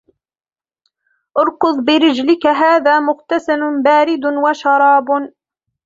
اركض 1.41 1.79
برجلك 1.85 2.47
هذا 2.47 2.99
مغتسل 2.99 3.59
بارد 3.83 4.25
وشراب 4.25 5.05